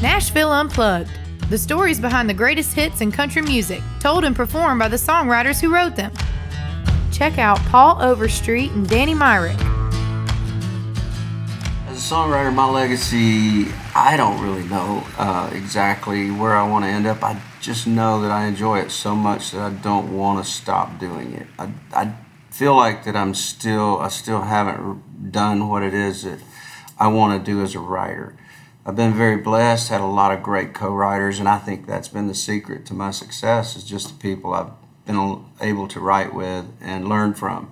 [0.00, 1.10] Nashville Unplugged.
[1.50, 5.60] The stories behind the greatest hits in country music, told and performed by the songwriters
[5.60, 6.12] who wrote them.
[7.10, 9.58] Check out Paul Overstreet and Danny Myrick.
[11.88, 16.88] As a songwriter, my legacy, I don't really know uh, exactly where I want to
[16.88, 17.24] end up.
[17.24, 21.00] I just know that I enjoy it so much that I don't want to stop
[21.00, 21.48] doing it.
[21.58, 22.14] I, I
[22.50, 26.38] feel like that I'm still, I still haven't done what it is that
[27.00, 28.36] I want to do as a writer.
[28.88, 32.26] I've been very blessed, had a lot of great co-writers, and I think that's been
[32.26, 34.70] the secret to my success is just the people I've
[35.04, 37.70] been able to write with and learn from.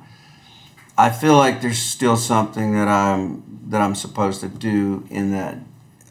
[0.98, 5.56] I feel like there's still something that I'm that I'm supposed to do in that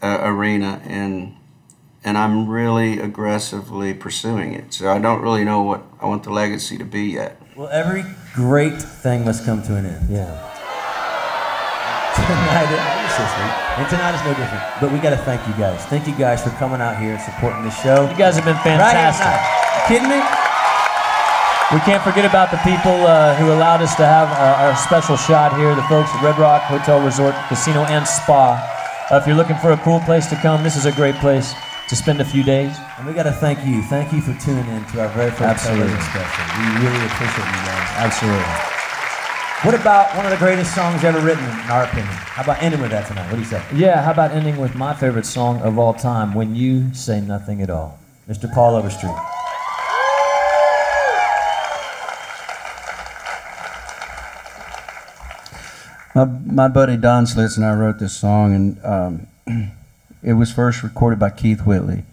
[0.02, 1.36] uh, arena, and
[2.02, 4.74] and I'm really aggressively pursuing it.
[4.74, 7.40] So I don't really know what I want the legacy to be yet.
[7.54, 10.10] Well, every great thing must come to an end.
[10.10, 10.45] Yeah.
[12.26, 12.66] Tonight,
[13.78, 14.64] and tonight is no different.
[14.80, 15.86] But we got to thank you guys.
[15.86, 18.10] Thank you guys for coming out here and supporting the show.
[18.10, 19.22] You guys have been fantastic.
[19.22, 20.18] Right kidding me?
[21.70, 25.16] We can't forget about the people uh, who allowed us to have uh, our special
[25.16, 28.58] shot here, the folks at Red Rock Hotel Resort, Casino, and Spa.
[29.10, 31.54] Uh, if you're looking for a cool place to come, this is a great place
[31.88, 32.76] to spend a few days.
[32.98, 33.82] And we got to thank you.
[33.82, 35.94] Thank you for tuning in to our very first Absolutely.
[36.02, 36.44] special.
[36.58, 37.88] We really appreciate you guys.
[38.02, 38.85] Absolutely.
[39.62, 42.12] What about one of the greatest songs ever written, in our opinion?
[42.12, 43.24] How about ending with that tonight?
[43.24, 43.62] What do you say?
[43.74, 47.62] Yeah, how about ending with my favorite song of all time, When You Say Nothing
[47.62, 47.98] at All?
[48.28, 48.52] Mr.
[48.52, 49.16] Paul Overstreet.
[56.14, 59.26] My, my buddy Don Schlitz and I wrote this song, and um,
[60.22, 62.04] it was first recorded by Keith Whitley,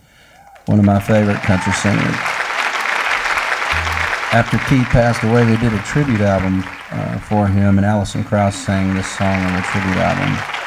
[0.66, 2.16] one of my favorite country singers.
[4.32, 8.56] After Keith passed away, they did a tribute album uh, for him, and Alison Krauss
[8.56, 10.60] sang this song on the tribute album.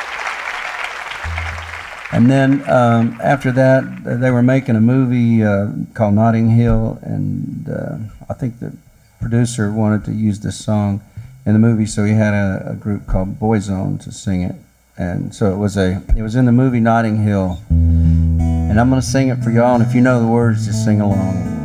[2.12, 7.68] And then um, after that, they were making a movie uh, called Notting Hill, and
[7.68, 7.98] uh,
[8.28, 8.76] I think the
[9.20, 11.02] producer wanted to use this song
[11.44, 14.56] in the movie, so he had a, a, group called Boyzone to sing it,
[14.96, 19.02] and so it was a it was in the movie Notting Hill, and I'm gonna
[19.02, 21.55] sing it for y'all, and if you know the words, just sing along.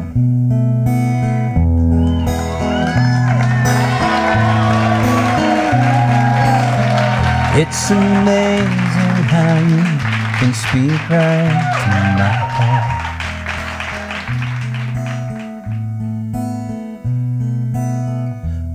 [7.64, 9.86] It's amazing how you
[10.40, 12.90] can speak right to my heart.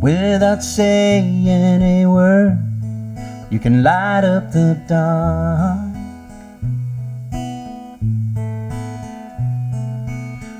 [0.00, 2.58] Without saying a word,
[3.50, 5.80] you can light up the dark.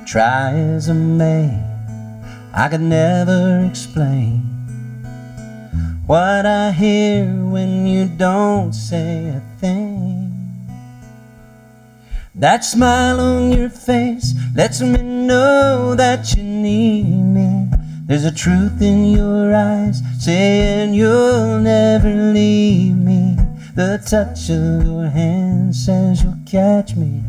[0.05, 1.63] Try as I may,
[2.53, 4.66] I could never explain
[6.07, 10.33] what I hear when you don't say a thing.
[12.33, 17.69] That smile on your face lets me know that you need me.
[18.07, 23.37] There's a truth in your eyes saying you'll never leave me.
[23.75, 27.21] The touch of your hand says you'll catch me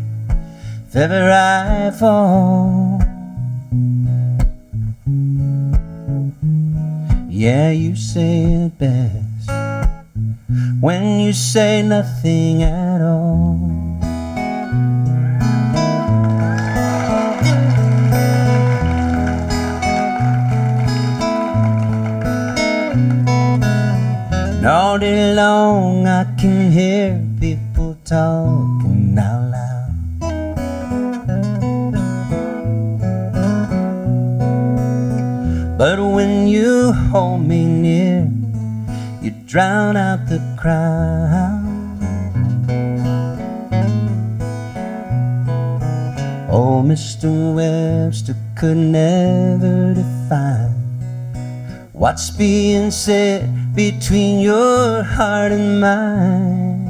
[0.88, 2.97] if ever I fall.
[7.38, 9.52] Yeah, you say it best
[10.82, 13.62] when you say nothing at all.
[24.66, 28.67] all day long I can hear people talking
[35.78, 38.28] But when you hold me near,
[39.22, 41.62] you drown out the crowd.
[46.50, 47.54] Oh, Mr.
[47.54, 50.74] Webster could never define
[51.94, 56.88] what's being said between your heart and mine.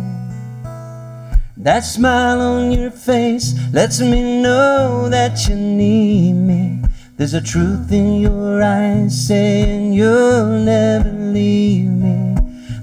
[1.57, 6.86] That smile on your face lets me know that you need me.
[7.17, 12.35] There's a truth in your eyes saying you'll never leave me.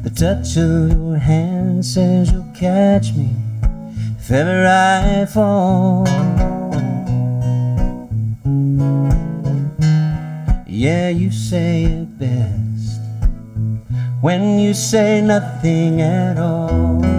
[0.03, 3.31] The touch of your hand says you'll catch me
[4.19, 6.05] if ever I fall.
[10.67, 13.01] Yeah, you say it best
[14.21, 17.14] when you say nothing at all.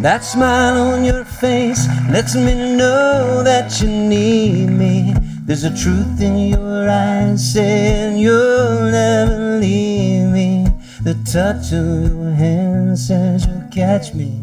[0.00, 5.12] That smile on your face lets me know that you need me.
[5.44, 10.66] There's a truth in your eyes saying you'll never leave me.
[11.02, 14.42] The touch of your hand says you'll catch me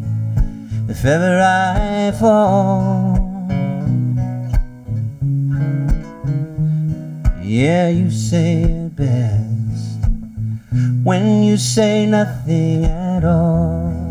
[0.88, 3.18] if ever I fall.
[7.42, 9.98] Yeah, you say it best
[11.02, 14.07] when you say nothing at all.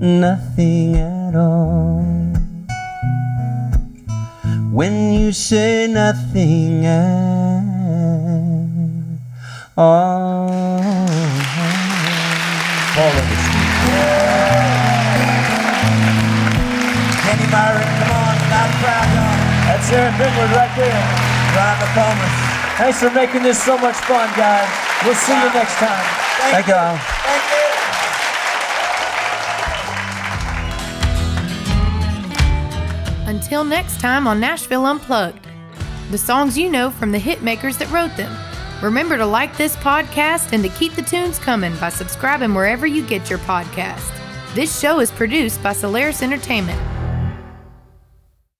[0.00, 2.06] Nothing at all.
[4.70, 7.64] When you say nothing at
[9.76, 10.46] all.
[12.94, 13.74] Paul Overstreet.
[17.26, 19.34] Kenny Byron, come on, not proud, y'all.
[19.66, 21.02] That's Aaron Bigwood right there.
[21.58, 22.30] Drive the Palmer.
[22.78, 24.70] Thanks for making this so much fun, guys.
[25.04, 26.06] We'll see you next time.
[26.52, 26.96] Thank you all.
[26.96, 27.67] Thank you.
[33.40, 35.46] Until next time on Nashville Unplugged,
[36.10, 38.36] the songs you know from the hit makers that wrote them.
[38.82, 43.06] Remember to like this podcast and to keep the tunes coming by subscribing wherever you
[43.06, 44.12] get your podcast.
[44.56, 46.97] This show is produced by Solaris Entertainment.